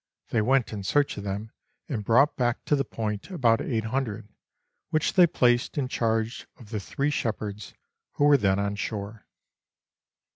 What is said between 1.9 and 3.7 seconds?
brought back to the Point about